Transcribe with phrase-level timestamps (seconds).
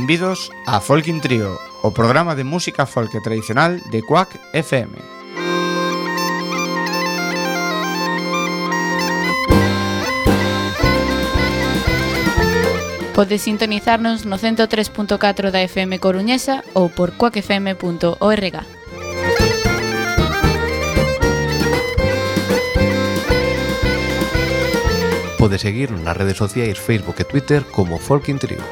[0.00, 4.96] Benvidos a Folkin Trio, o programa de música folk tradicional de Quack FM.
[13.12, 18.56] Podes sintonizarnos no 103.4 da FM Coruñesa ou por cuacfm.org.
[25.36, 28.64] Podes seguirnos nas redes sociais Facebook e Twitter como Folkin Trio.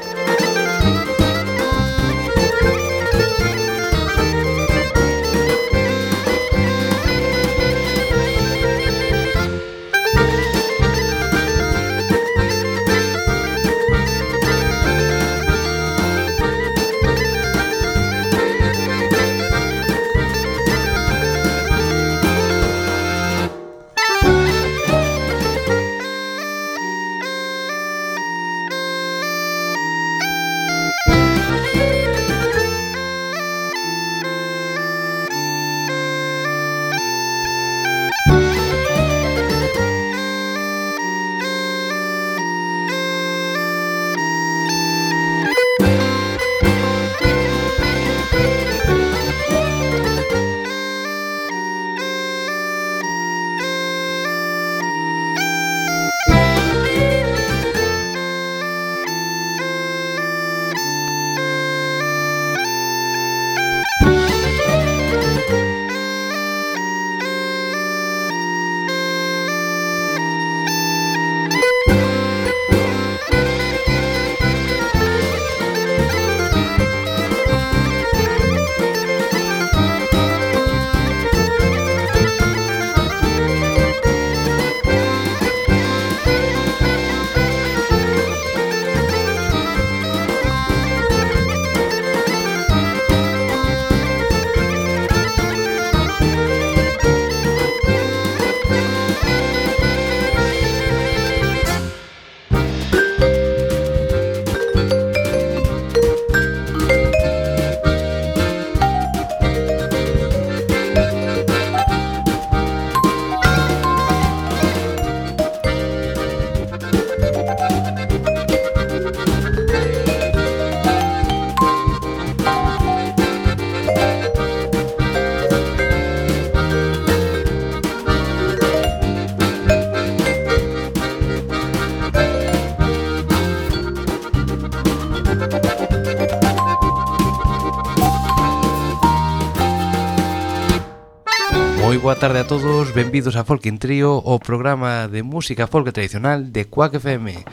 [142.09, 146.49] boa tarde a todos, benvidos a Folk in Trio, o programa de música folk tradicional
[146.49, 147.45] de Quack FM.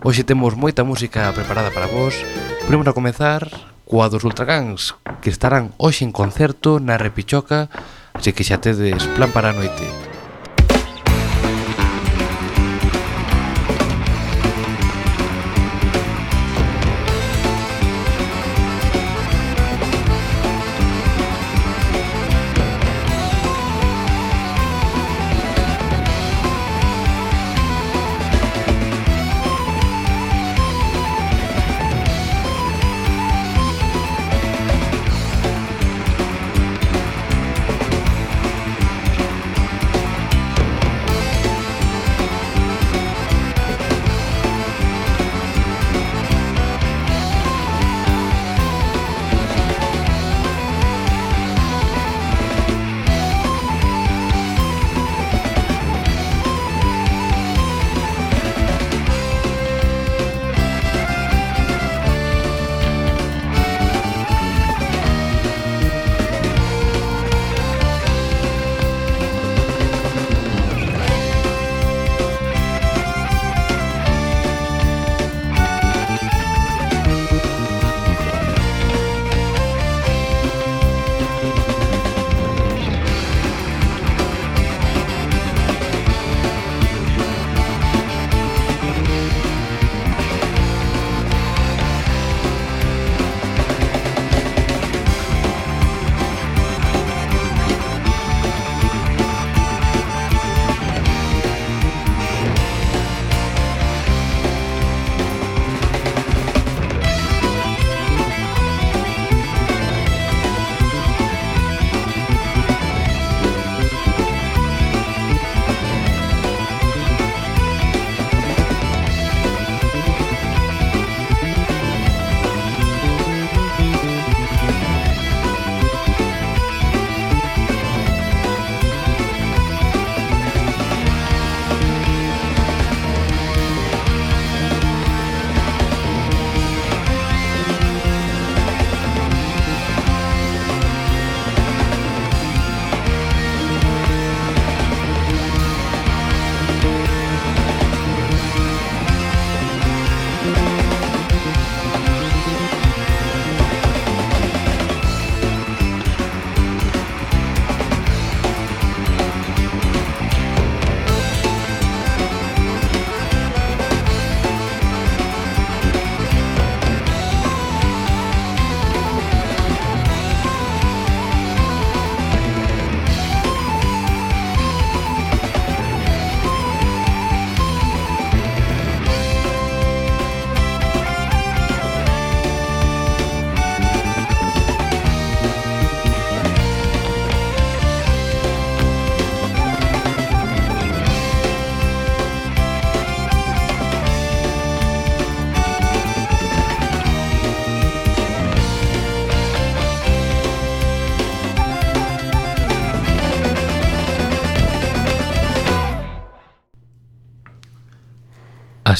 [0.00, 2.16] Hoxe temos moita música preparada para vos.
[2.64, 3.52] Primeiro a comezar
[3.84, 7.68] coa dos Ultragans, que estarán hoxe en concerto na Repichoca,
[8.16, 10.09] así que xa tedes plan para a noite.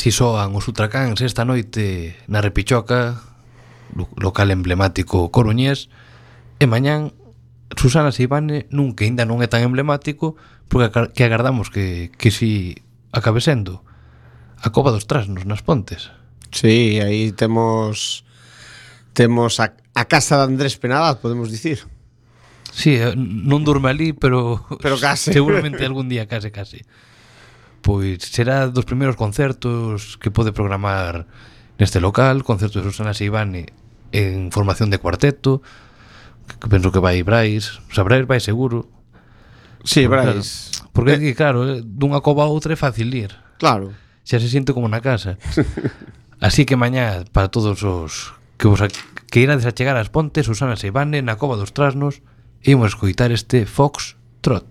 [0.00, 3.20] Así soan os Ultracans esta noite na Repichoca,
[3.92, 5.92] local emblemático coruñés,
[6.56, 7.12] e mañán
[7.76, 10.40] Susana Seibane nun que ainda non é tan emblemático,
[10.72, 12.80] porque que agardamos que, que si
[13.12, 13.84] acabe sendo
[14.56, 16.08] a Cova dos Trasnos nas Pontes.
[16.48, 18.24] Sí, aí temos
[19.12, 21.84] temos a, a casa de Andrés Penadas, podemos dicir.
[22.72, 25.28] Sí, eh, non durme ali, pero, pero case.
[25.36, 26.88] seguramente algún día case, case
[27.80, 31.26] pois será dos primeiros concertos que pode programar
[31.80, 33.72] neste local, concerto de Susana Seibane
[34.12, 35.62] en formación de cuarteto,
[36.60, 38.90] que penso que vai Brais, o sea, Brais vai seguro.
[39.84, 40.70] Sí, porque, Brais.
[40.70, 43.32] Claro, porque aquí, claro, eh, dunha cova a outra é fácil ir.
[43.56, 43.96] Claro.
[44.22, 45.40] Xa se sente como na casa.
[46.40, 50.46] Así que mañá, para todos os que vos a, que irades a chegar ás pontes,
[50.46, 52.20] Susana Seibane na cova dos Trasnos,
[52.60, 54.69] imos escoitar este Fox Trot.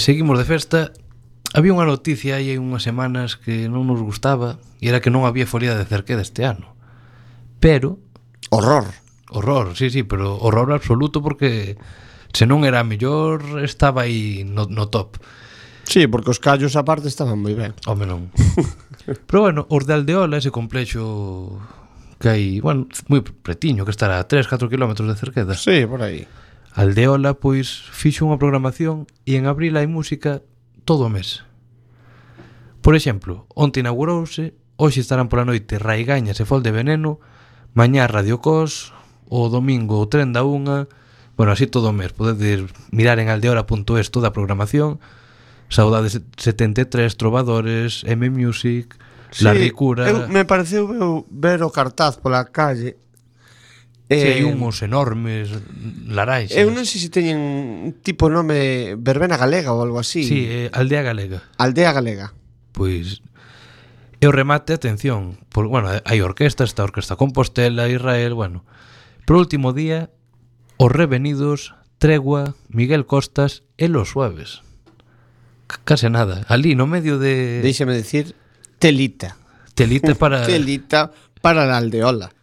[0.00, 0.96] E seguimos de festa
[1.52, 5.28] Había unha noticia aí hai unhas semanas que non nos gustaba e era que non
[5.28, 6.72] había folia de cerqueda este ano.
[7.60, 8.00] Pero...
[8.48, 8.88] Horror.
[9.28, 11.76] Horror, sí, sí, pero horror absoluto porque
[12.32, 15.20] se non era mellor estaba aí no, no top.
[15.84, 17.76] Sí, porque os callos aparte estaban moi ben.
[17.84, 18.32] Home non.
[19.28, 21.60] pero bueno, os de Aldeola, ese complexo
[22.16, 25.52] que hai, bueno, moi pretiño, que estará a 3, 4 km de cerqueda.
[25.58, 26.24] Sí, por aí.
[26.72, 30.46] Aldeola, pois, fixo unha programación e en abril hai música
[30.86, 31.42] todo o mes.
[32.80, 37.18] Por exemplo, onte inaugurouse, hoxe estarán pola noite Raigañas e Fol de Veneno,
[37.74, 38.94] mañá Radio Cos,
[39.26, 40.86] o domingo o Tren da Unha,
[41.34, 45.02] bueno, así todo o mes, podedes mirar en aldeora.es toda a programación,
[45.70, 48.98] Saudades 73, Trovadores, M Music,
[49.30, 50.06] sí, La Ricura...
[50.06, 50.86] Eu, me pareceu
[51.30, 52.98] ver o cartaz pola calle
[54.10, 55.54] Eh, si hai humos enormes,
[56.10, 56.50] larais.
[56.50, 60.26] Eu non sei se teñen tipo nome verbena galega ou algo así.
[60.26, 61.46] Sí, eh, aldea galega.
[61.56, 62.34] Aldea galega.
[62.74, 63.22] Pois
[64.20, 68.68] e o remate, atención, por, bueno, hai orquesta, está a Orquesta Compostela, Israel, bueno.
[69.24, 70.12] Por último día,
[70.76, 74.60] os revenidos, Tregua, Miguel Costas e Los Suaves.
[75.88, 78.36] Case nada, ali no medio de Déixame decir
[78.76, 79.40] telita.
[79.72, 82.36] Telita para Telita para a aldeola.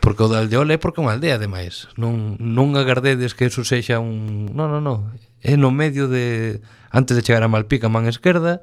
[0.00, 1.88] Porque o de Aldeola é porque é unha aldea, ademais.
[1.96, 4.52] Non, non agardedes que eso sexa un...
[4.52, 4.98] Non, non, non.
[5.40, 6.60] É no medio de...
[6.92, 8.60] Antes de chegar a Malpica, man esquerda,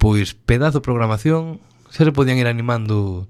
[0.00, 1.60] pois pedazo de programación,
[1.92, 3.28] xa se podían ir animando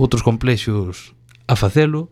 [0.00, 1.12] outros complexos
[1.46, 2.08] a facelo,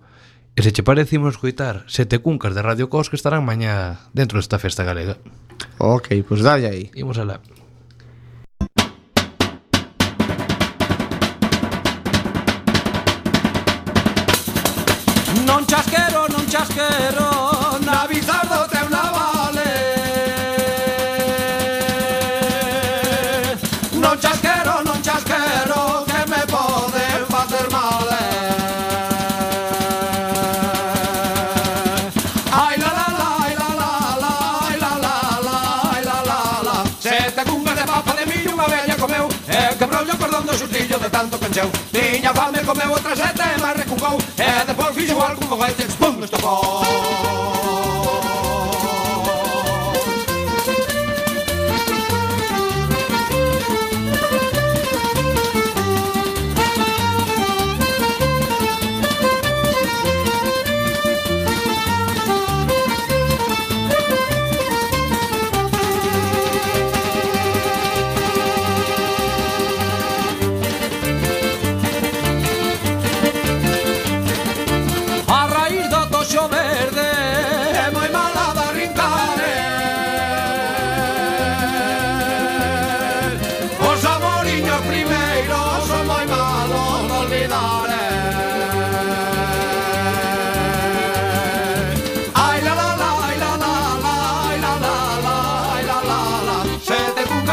[0.59, 4.43] e se che parece imos coitar sete cuncas de Radio Cos que estarán mañá dentro
[4.43, 5.15] desta festa galega.
[5.79, 6.85] Ok, pois pues dalle aí.
[6.99, 7.39] Imos alá.
[15.49, 17.38] Non chasquero, non chasquero
[41.59, 46.23] encheu Tiña fame, comeu outra sete, mas recucou E depois fixo algo con este espum
[46.23, 47.28] estocou.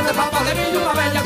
[0.06, 1.24] de papa de millo, una bella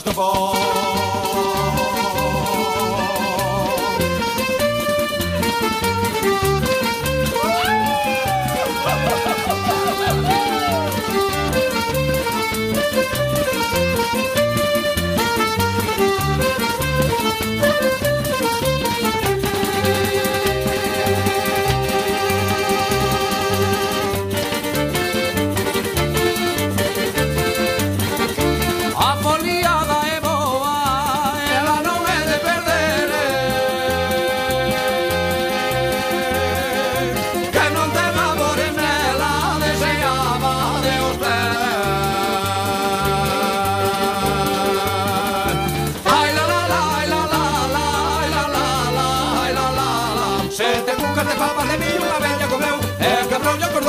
[0.00, 0.16] Mr.
[0.16, 0.99] Ball.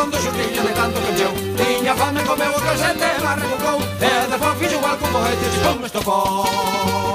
[0.02, 3.78] rondo xustiño de tanto que cheu Tiña fame comeu o calcete, barra cucou
[4.10, 7.11] E despois fixo igual como cohete, chispón me estocou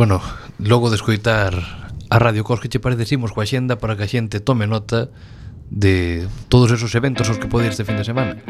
[0.00, 0.22] bueno,
[0.58, 1.52] logo de escoitar
[2.08, 5.12] a Radio Cos que che parecimos coa xenda para que a xente tome nota
[5.68, 8.40] de todos esos eventos aos que pode ir este fin de semana.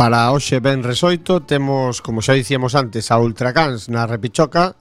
[0.00, 4.72] Para hoxe ben resoito temos, como xa dicíamos antes, a Ultracans na Repichoca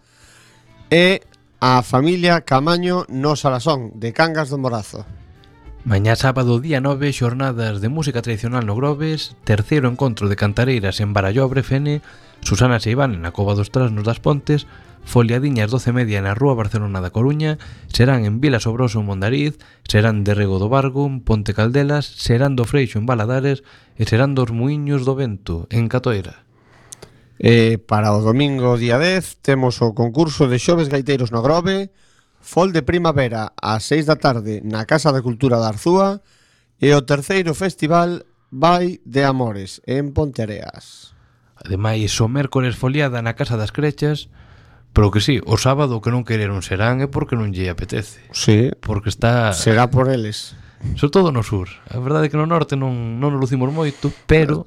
[0.87, 1.19] e
[1.59, 5.03] a familia Camaño no Salasón de Cangas do Morazo.
[5.83, 11.11] Mañá sábado día 9, xornadas de música tradicional no Groves, terceiro encontro de cantareiras en
[11.11, 11.99] Barallobre Fene
[12.41, 14.67] Susana Seiván na Cova dos Trasnos das Pontes,
[15.05, 17.57] Foliadiñas 12 media na Rúa Barcelona da Coruña,
[17.89, 22.53] serán en Vila Sobroso en Mondariz, serán de Rego do Bargo en Ponte Caldelas, serán
[22.53, 23.65] do Freixo en Baladares
[23.97, 26.45] e serán dos Muiños do Vento en Catoira.
[27.39, 31.89] E para o domingo día 10 temos o concurso de xoves gaiteiros no Grove,
[32.39, 36.23] Fol de Primavera ás 6 da tarde na Casa da Cultura da Arzúa
[36.79, 41.18] e o terceiro festival Vai de Amores en Ponteareas.
[41.65, 44.31] Ademais, o mércores foliada na Casa das Crechas,
[44.93, 48.23] pero que sí, o sábado que non quereron serán é porque non lle apetece.
[48.31, 48.73] Sí.
[48.81, 49.53] Porque está...
[49.53, 50.55] Será por eles.
[50.95, 51.69] Sobre todo no sur.
[51.91, 54.65] A verdade é que no norte non, non nos lucimos moito, pero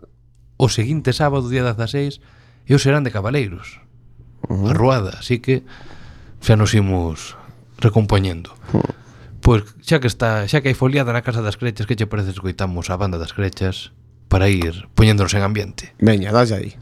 [0.61, 2.21] o seguinte sábado, día 16,
[2.69, 3.81] e os serán de cabaleiros.
[4.47, 4.71] Uh -huh.
[4.71, 5.65] A ruada, así que
[6.45, 7.35] xa nos imos
[7.81, 8.53] recompoñendo.
[8.71, 8.95] Uh -huh.
[9.43, 12.31] Pois xa que está, xa que hai foliada na Casa das Crechas, que che parece
[12.31, 13.91] escoitamos a banda das Crechas?
[14.29, 15.95] Para ir poñéndonos en ambiente.
[15.99, 16.77] Veña, dalle aí.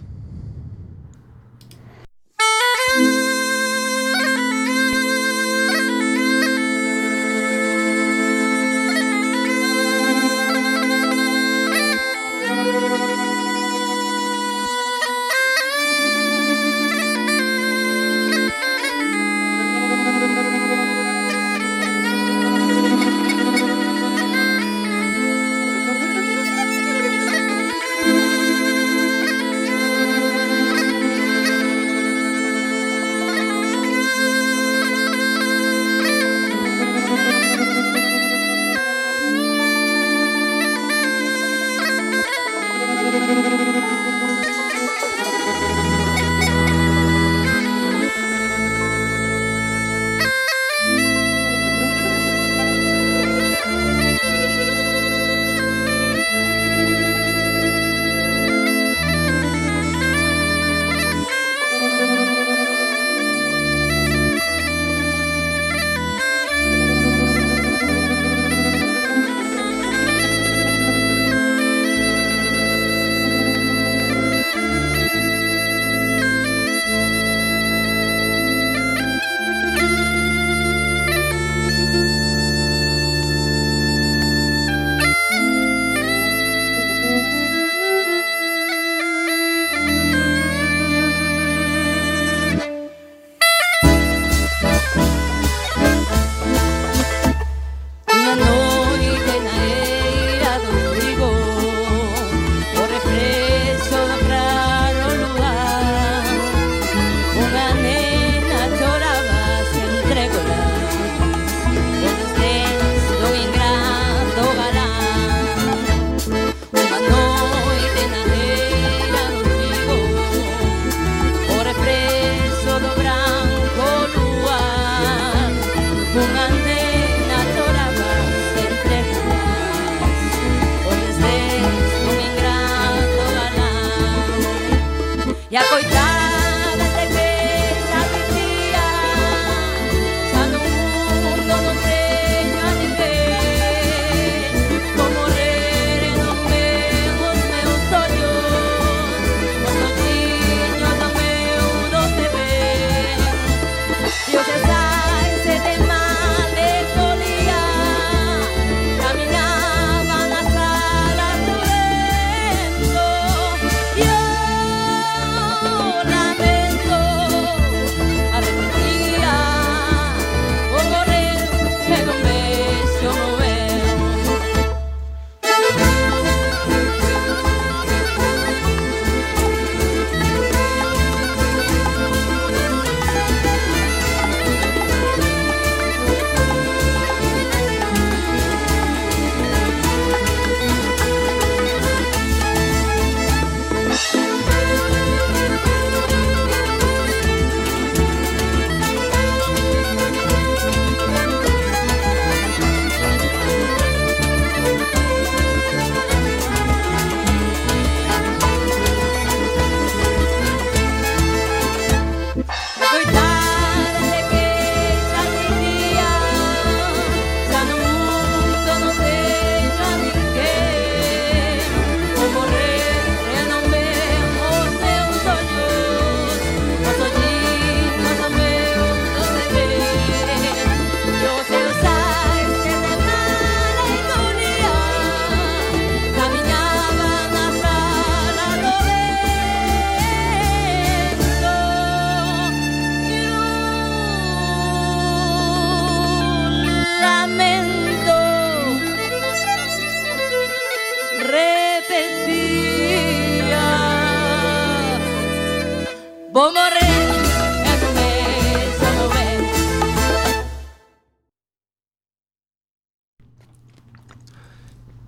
[256.40, 256.80] Vou morrer.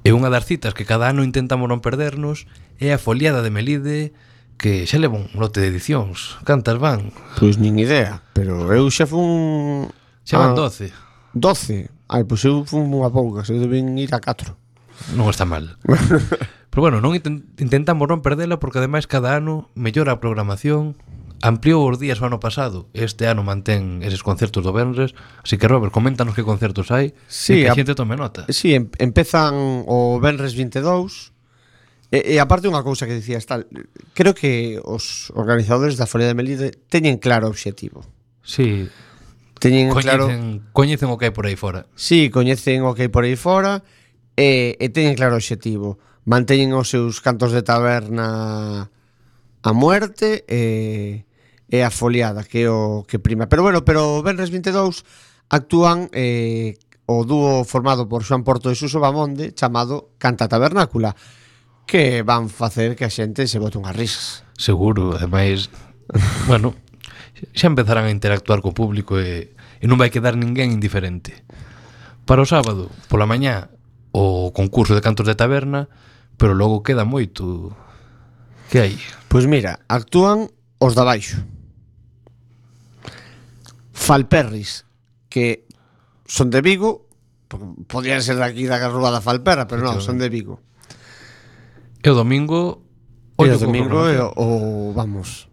[0.05, 2.45] E unha das citas que cada ano intentamos non perdernos
[2.77, 4.13] é a foliada de Melide
[4.61, 6.37] que xa leva un lote de edicións.
[6.45, 7.17] Cantas van?
[7.41, 9.89] Pois nin idea, pero eu xa fun...
[10.29, 10.93] Xa van ah, 12.
[11.33, 12.13] 12?
[12.13, 14.53] Ai, pois eu fun unha pouca, eu deben ir a 4.
[15.17, 15.81] Non está mal.
[16.69, 20.93] pero bueno, non intentamos non perdela porque ademais cada ano mellora a programación,
[21.43, 25.67] ampliou os días o ano pasado este ano mantén eses concertos do Benres así que
[25.67, 28.47] Robert, coméntanos que concertos hai sí, e que a xente tome nota.
[28.49, 31.35] Si, sí, em empezan o Benres 22
[32.15, 33.67] e, e aparte unha cousa que dicías tal
[34.15, 38.07] creo que os organizadores da Folia de Melide teñen claro o obxectivo.
[38.47, 39.11] Si sí.
[39.63, 40.27] Teñen coñecen, claro
[40.75, 41.87] Coñecen o que hai por aí fora.
[41.95, 43.83] Si, sí, coñecen o que hai por aí fora
[44.39, 45.99] e, e teñen claro o obxectivo.
[46.23, 48.91] Manteñen os seus cantos de taberna
[49.63, 51.32] a muerte e eh,
[51.73, 53.49] é a foliada que é o que prima.
[53.49, 55.09] Pero bueno, pero o Benres 22
[55.49, 56.77] actúan eh,
[57.09, 61.17] o dúo formado por Xoan Porto e Suso Bamonde chamado Canta Tabernácula
[61.89, 64.45] que van facer que a xente se bote unhas risas.
[64.55, 65.73] Seguro, ademais,
[66.49, 66.77] bueno,
[67.57, 71.43] xa empezarán a interactuar co público e, e non vai quedar ninguén indiferente.
[72.29, 73.73] Para o sábado, pola mañá,
[74.15, 75.89] o concurso de cantos de taberna,
[76.37, 77.75] pero logo queda moito.
[78.71, 78.95] Que hai?
[79.27, 81.43] Pois mira, actúan os da baixo.
[84.03, 84.85] Falperris,
[85.31, 85.65] que
[86.27, 87.07] son de Vigo,
[87.87, 90.59] podrían ser daqui da Rúa da Falperra, pero non, son de Vigo.
[92.03, 92.83] E o domingo
[93.39, 94.49] o e o domingo é o, o
[94.91, 95.47] vamos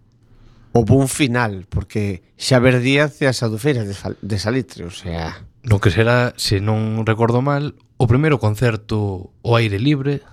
[0.74, 5.46] o bun final, porque Xaver Díaz e as adufeiras de, de Salitre, o sea...
[5.66, 10.26] No que será, se non recordo mal, o primeiro concerto o aire libre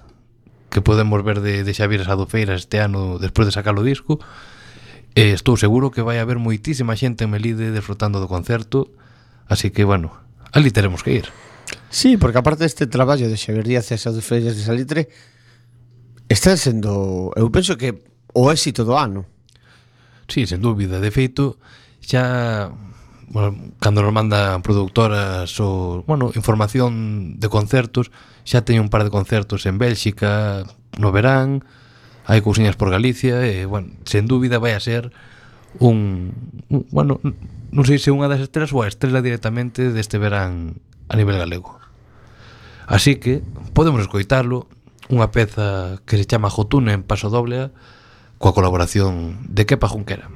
[0.71, 4.21] que podemos ver de, de Xavier Sadofeiras este ano despois de sacar o disco,
[5.17, 8.93] E estou seguro que vai haber moitísima xente en Melide disfrutando do concerto,
[9.49, 10.13] así que, bueno,
[10.53, 11.33] ali teremos que ir.
[11.89, 15.09] Sí, porque aparte deste traballo de Xavier Díaz e as Feiras de Salitre,
[16.29, 17.97] está sendo, eu penso que
[18.37, 19.25] o éxito do ano.
[20.29, 21.57] Sí, sen dúbida, de feito,
[22.05, 22.69] xa
[23.33, 28.13] bueno, cando nos mandan productoras ou, bueno, información de concertos,
[28.45, 30.69] xa teño un par de concertos en Bélxica
[31.01, 31.65] no verán,
[32.27, 35.15] hai cousiñas por Galicia e, bueno, sen dúbida vai a ser
[35.79, 36.35] un,
[36.69, 41.15] un bueno, non sei se unha das estrelas ou a estrela directamente deste verán a
[41.15, 41.79] nivel galego.
[42.87, 43.43] Así que
[43.75, 44.67] podemos escoitarlo
[45.07, 47.71] unha peza que se chama Jotuna en paso doble
[48.43, 50.27] coa colaboración de Kepa Junquera.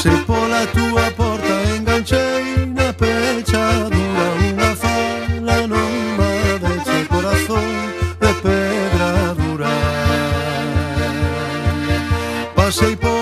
[0.00, 6.32] Se pola túa porta enganchei na pechadura Unha fala non ma
[6.64, 7.68] deixe corazón
[8.18, 9.74] de pedra dura.
[12.56, 13.19] Pasei pola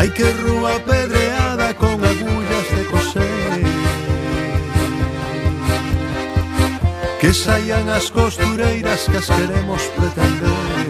[0.00, 3.60] Hai que rúa pedreada con agullas de coser.
[7.20, 10.88] Que saian as costureiras que as queremos pretender.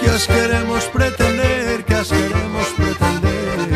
[0.00, 3.68] Que as queremos pretender, que as queremos pretender.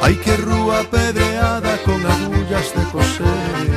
[0.00, 3.68] Hai que rúa pedreada con agullas de coser.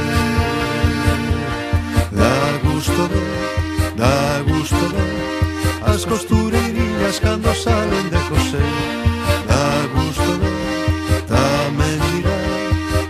[2.16, 2.32] Da
[2.64, 3.57] gusto de
[3.98, 8.62] Da gusto ver as costureirinhas cando salen de coser
[9.50, 12.40] Da gusto ver tamén dirá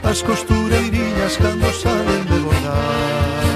[0.10, 3.47] as costureirinhas cando salen de bordar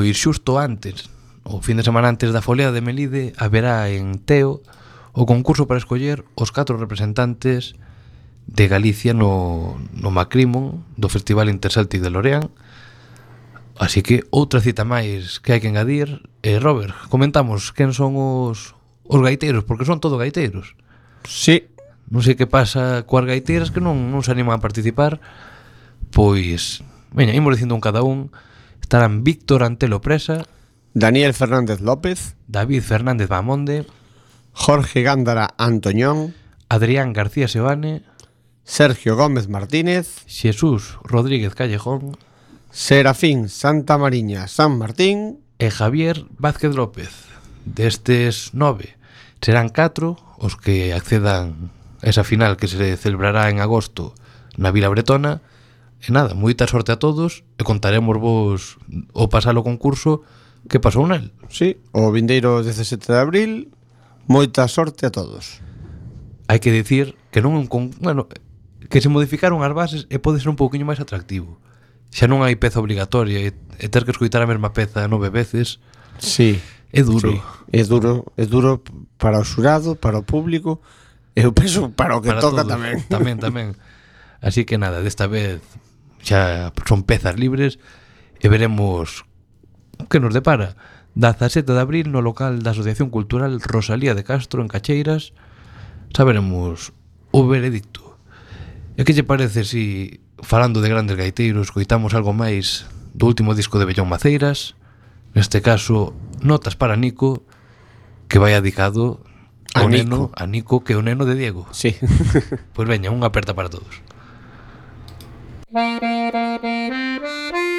[0.00, 1.12] Pois xusto antes,
[1.44, 4.64] o fin de semana antes da folea de Melide, haberá en Teo
[5.12, 7.76] o concurso para escoller os catro representantes
[8.48, 12.48] de Galicia no, no Macrimon do Festival Interceltic de Lorean.
[13.76, 16.24] Así que outra cita máis que hai que engadir.
[16.40, 18.72] Eh, Robert, comentamos quen son os,
[19.04, 20.80] os gaiteiros, porque son todo gaiteiros.
[21.28, 21.68] Sí.
[22.08, 25.20] Non sei que pasa coas gaiteiras que non, non se animan a participar.
[26.08, 26.80] Pois,
[27.12, 28.32] veña, imos dicindo un cada un
[28.90, 30.46] estarán Víctor Antelo Presa,
[30.94, 33.86] Daniel Fernández López, David Fernández Bamonde,
[34.52, 36.34] Jorge Gándara Antoñón,
[36.68, 38.02] Adrián García Sebane,
[38.64, 42.16] Sergio Gómez Martínez, Jesús Rodríguez Callejón,
[42.72, 47.14] Serafín Santa Mariña San Martín e Javier Vázquez López.
[47.64, 48.98] Destes nove
[49.40, 51.70] serán catro os que accedan
[52.02, 54.18] a esa final que se celebrará en agosto
[54.58, 55.46] na Vila Bretona,
[56.00, 58.80] E nada, moita sorte a todos e contaremos vos
[59.12, 60.24] o pasalo concurso
[60.64, 61.28] que pasou nel.
[61.52, 63.52] Sí, o vindeiro 17 de abril,
[64.24, 65.60] moita sorte a todos.
[66.48, 67.92] Hai que dicir que non é un con...
[68.00, 68.32] bueno,
[68.88, 71.60] que se modificaron as bases e pode ser un pouquiño máis atractivo.
[72.08, 75.84] Xa non hai peza obligatoria e, e ter que escoitar a mesma peza nove veces.
[76.16, 76.56] Sí.
[76.90, 77.30] É duro.
[77.30, 77.36] Sí,
[77.70, 78.82] é duro, é duro
[79.14, 80.82] para o xurado, para o público,
[81.36, 82.72] e eu penso para o que para toca todos.
[82.72, 82.98] tamén.
[83.06, 83.68] Tamén, tamén.
[84.42, 85.60] Así que nada, desta vez
[86.20, 87.80] xa son pezas libres
[88.40, 89.24] e veremos
[90.08, 90.76] que nos depara.
[91.12, 95.34] Da 17 de abril no local da Asociación Cultural Rosalía de Castro en Cacheiras
[96.14, 96.92] saberemos
[97.30, 98.18] o veredicto.
[98.98, 103.78] E que lle parece si, falando de grandes gaiteiros, coitamos algo máis do último disco
[103.78, 104.78] de Bellón Maceiras,
[105.34, 107.44] neste caso Notas para Nico,
[108.28, 109.22] que vai adicado
[109.74, 110.34] ao a neno, Nico.
[110.34, 111.66] a Nico, que é o neno de Diego.
[111.70, 111.94] Sí.
[112.74, 114.02] pois veña, unha aperta para todos.
[115.72, 116.02] Thank
[117.54, 117.69] you.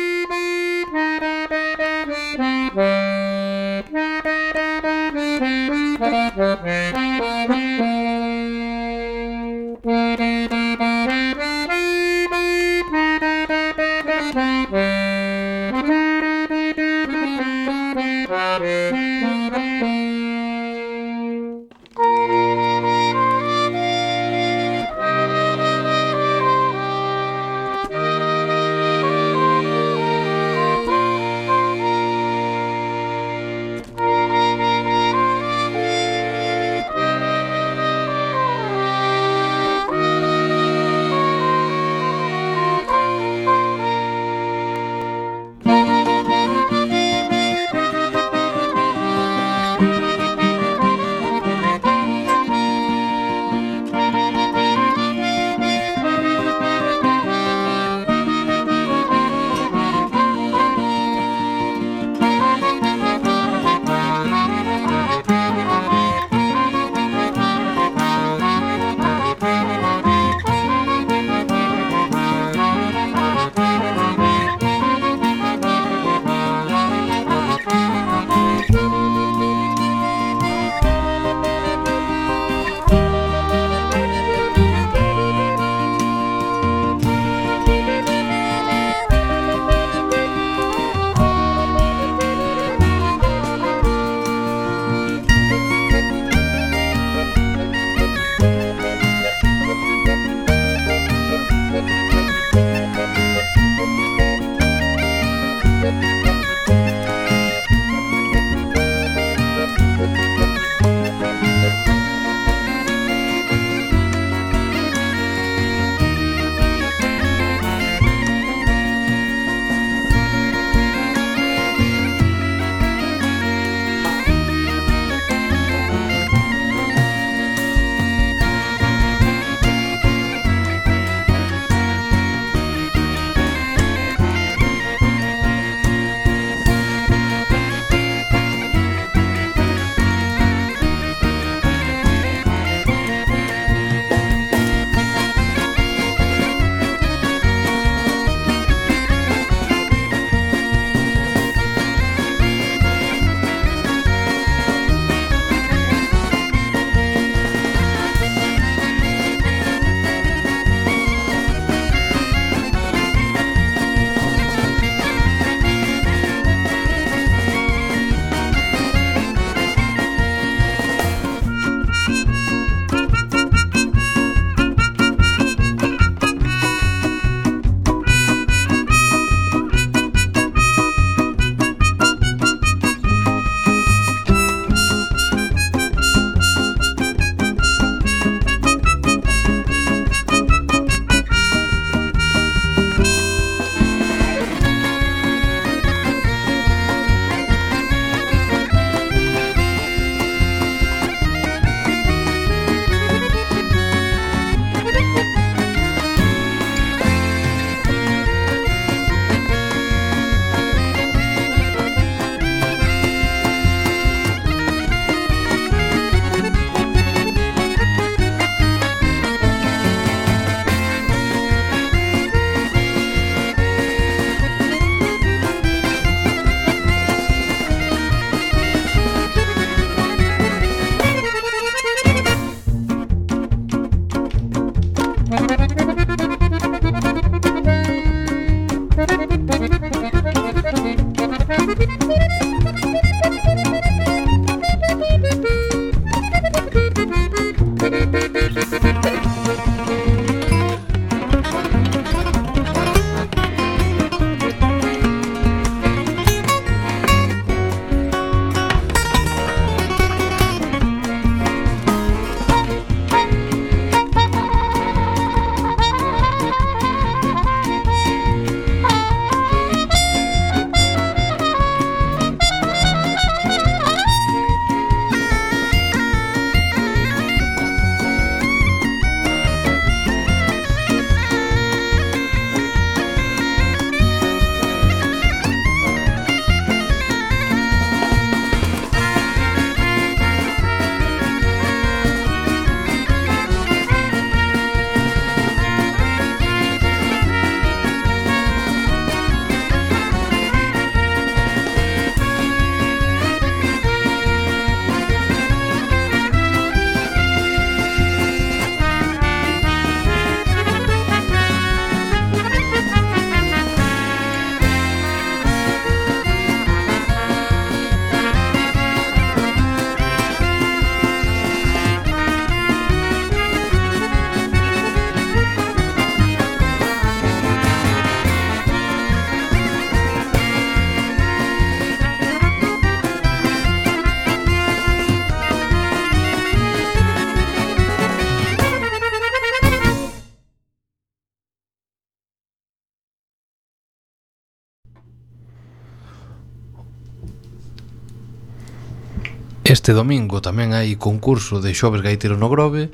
[349.72, 352.91] Este domingo tamén hai concurso de xoves gaiteros no Grove.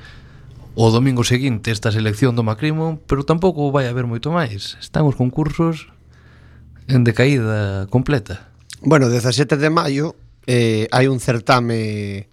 [0.78, 4.78] O domingo seguinte esta selección do Macrimo Pero tampouco vai haber moito máis.
[4.78, 5.89] Están os concursos
[6.86, 8.53] en decaída completa.
[8.86, 10.13] Bueno, 17 de maio
[10.45, 12.30] eh, hai un certame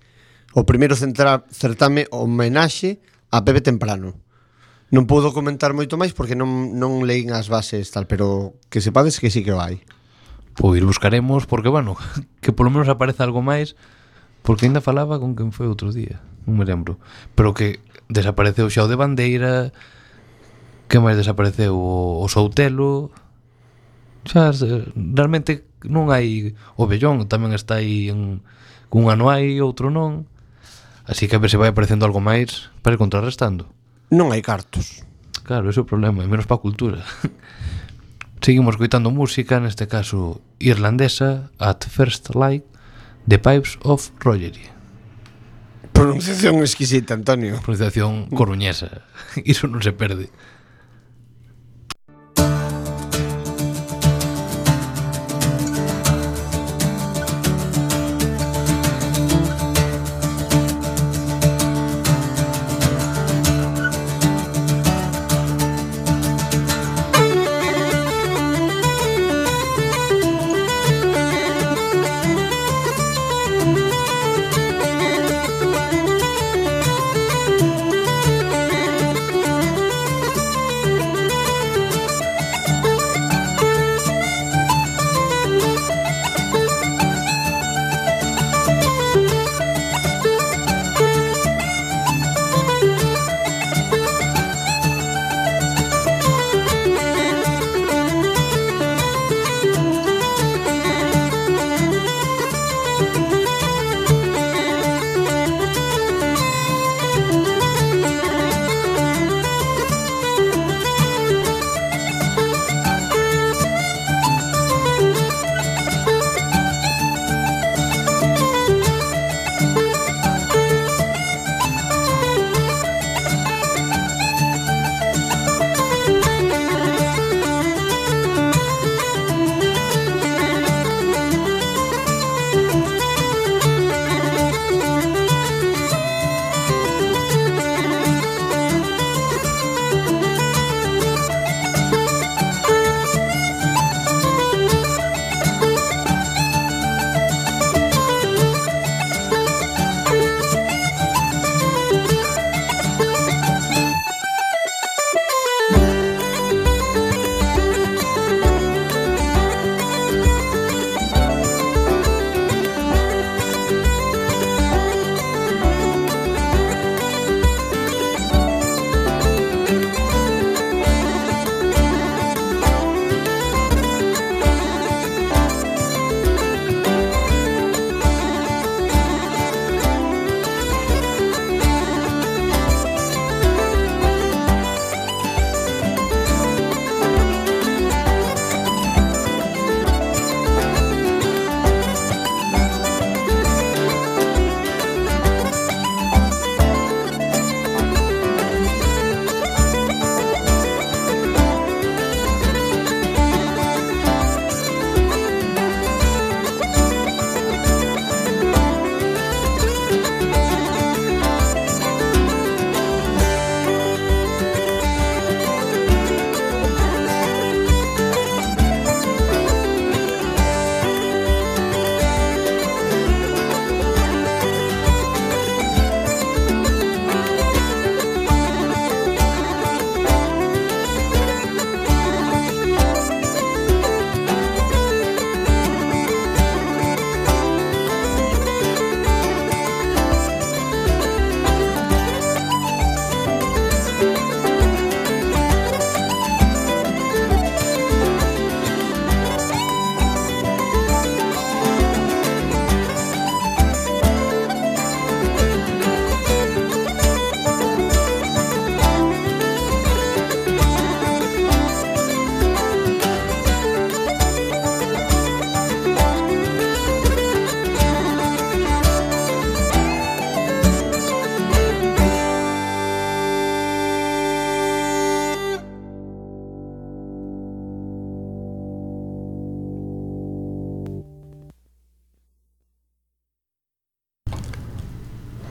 [0.52, 3.00] O primeiro centra, certame homenaxe
[3.32, 4.20] a Pepe Temprano.
[4.92, 9.24] Non podo comentar moito máis porque non, non leín as bases tal Pero que sepades
[9.24, 9.80] que sí que vai
[10.52, 11.96] Pois buscaremos porque, bueno,
[12.44, 13.72] que polo menos aparece algo máis
[14.44, 17.00] Porque ainda falaba con quen foi outro día, non me lembro.
[17.32, 17.80] Pero que
[18.12, 19.72] desapareceu xa o de Bandeira,
[20.92, 23.08] que máis desapareceu o, o Soutelo,
[24.28, 24.52] xa
[24.92, 28.44] realmente non hai o Bellón, tamén está aí en,
[28.94, 30.28] un ano hai, outro non.
[31.08, 33.68] Así que a ver se vai aparecendo algo máis para ir contrarrestando.
[34.12, 35.04] Non hai cartos.
[35.44, 37.00] Claro, ese é o problema, e menos para a cultura.
[38.44, 42.64] Seguimos coitando música, neste caso irlandesa, At First Light,
[43.26, 44.68] The Pipes of Rogery.
[45.92, 47.60] Pronunciación exquisita, Antonio.
[47.62, 49.06] Pronunciación coruñesa.
[49.44, 50.28] Iso non se perde.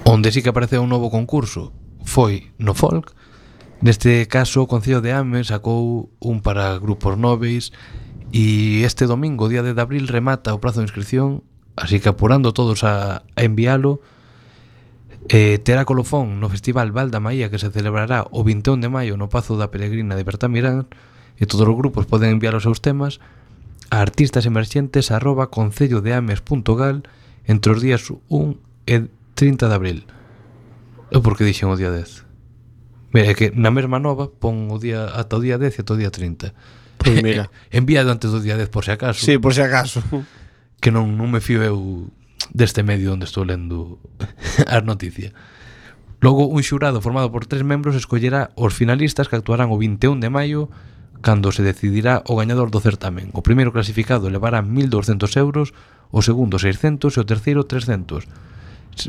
[0.06, 1.72] Onde sí que apareceu un novo concurso
[2.04, 3.16] foi no folk.
[3.80, 7.72] Neste caso, o Concello de Ames sacou un para grupos nobres
[8.32, 11.43] e este domingo, día 10 de abril, remata o prazo de inscripción,
[11.76, 14.04] así que apurando todos a, a enviálo,
[15.30, 19.16] Eh, terá colofón no Festival Val da Maía que se celebrará o 21 de maio
[19.16, 20.91] no Pazo da Peregrina de Bertamirán
[21.39, 23.24] e todos os grupos poden enviar os seus temas
[23.88, 27.08] a artistasemerxentes arroba concellodeames.gal
[27.47, 29.99] entre os días 1 e 30 de abril.
[31.13, 32.25] Eu por que dixen o día 10?
[33.13, 35.93] Mira, é que na mesma nova pon o día ata o día 10 e ata
[35.93, 36.53] o día 30.
[36.97, 37.51] Pois mira.
[37.69, 39.21] Enviado antes do día 10 por se acaso.
[39.21, 40.01] Sí, por se acaso.
[40.81, 42.09] Que non, non me fío eu
[42.49, 44.01] deste medio onde estou lendo
[44.65, 45.31] as noticias.
[46.23, 50.31] Logo, un xurado formado por tres membros escollerá os finalistas que actuarán o 21 de
[50.31, 50.71] maio
[51.23, 53.31] cando se decidirá o gañador do certamen.
[53.31, 55.71] O primeiro clasificado levará 1.200 euros,
[56.11, 58.27] o segundo 600 e o terceiro 300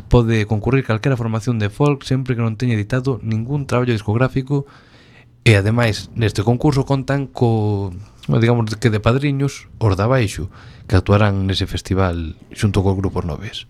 [0.09, 4.65] pode concurrir calquera formación de folk sempre que non teña editado ningún traballo discográfico
[5.45, 7.93] e ademais neste concurso contan co
[8.27, 10.49] digamos que de padriños os da baixo
[10.89, 13.69] que actuarán nese festival xunto cos grupos noves.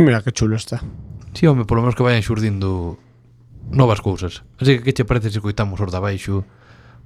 [0.00, 0.80] Mira que chulo está.
[1.36, 2.96] Si, sí, home, polo menos que vayan xurdindo
[3.68, 4.44] novas cousas.
[4.56, 6.48] Así que que che parece se coitamos os da baixo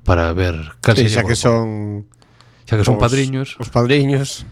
[0.07, 2.07] para ver cal sí, xa que son
[2.71, 3.59] xa que son os, padriños.
[3.59, 4.47] Os padriños.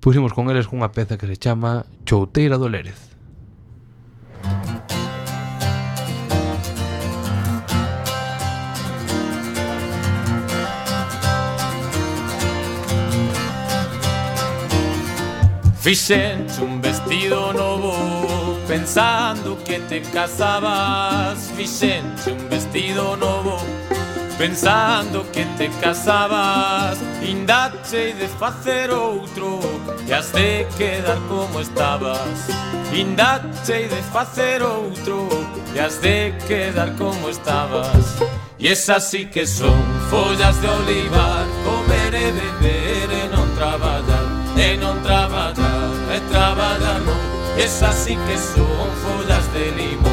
[0.00, 3.09] Pusimos con eles cunha peza que se chama Chouteira do Lérez.
[15.80, 21.50] Fixenche un vestido novo Pensando que te casabas.
[21.56, 23.56] Fixenche un vestido novo
[24.36, 26.98] Pensando que te casabas.
[27.22, 29.58] Indache de facer outro
[30.06, 32.48] E has de quedar como estabas.
[32.92, 35.28] Indache de facer outro
[35.74, 38.20] E has de quedar como estabas.
[38.58, 44.76] E esas sí que son follas de olivar Comer e beber e non traballar E
[44.76, 45.49] non traballar
[46.28, 47.26] traba d'amor,
[47.66, 50.09] és així que son folles de limón.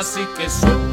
[0.00, 0.89] así que soy.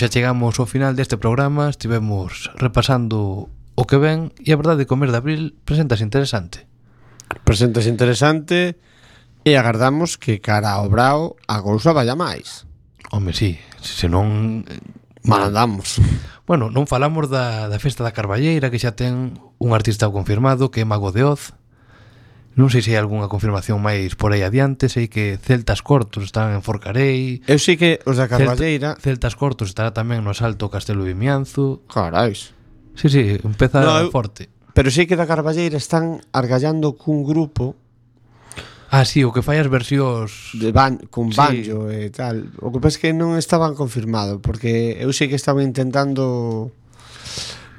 [0.00, 4.88] pois xa chegamos ao final deste programa, estivemos repasando o que ven e a verdade
[4.88, 6.64] que o de abril presentas interesante.
[7.44, 8.80] Presentas interesante
[9.44, 12.64] e agardamos que cara ao brao a cousa vaya máis.
[13.12, 14.80] Home, sí, se non eh,
[15.28, 16.00] mal andamos.
[16.48, 20.80] Bueno, non falamos da, da festa da Carballeira que xa ten un artista confirmado que
[20.80, 21.52] é Mago de Oz
[22.58, 26.50] Non sei se hai algunha confirmación máis por aí adiante, sei que Celtas Cortos están
[26.50, 27.46] en Forcarei.
[27.46, 31.86] Eu sei que os da Carballeira, Celtas Cortos estará tamén no Salto Castelo de Mianzo.
[31.86, 32.50] Carais.
[32.98, 34.10] Sí, sí, empeza no, eu...
[34.10, 34.50] forte.
[34.74, 37.78] Pero sei que da Carballeira están argallando cun grupo
[38.90, 41.94] Ah, sí, o que fai as versións de ban Cun banjo sí.
[41.94, 42.50] e tal.
[42.58, 46.74] O que pasa é que non estaban confirmado, porque eu sei que estaban intentando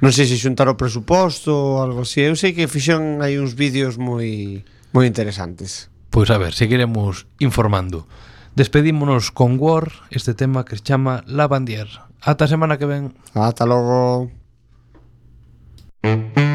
[0.02, 2.26] Non sei se xuntar o presuposto ou algo así.
[2.26, 5.86] Eu sei que fixeron hai uns vídeos moi moi interesantes.
[6.10, 8.10] Pois a ver, seguiremos informando.
[8.58, 11.86] Despedímonos con War, este tema que se chama La Bandier.
[12.18, 13.14] Ata semana que ven.
[13.32, 14.28] Ata logo.
[16.02, 16.51] Mm -hmm.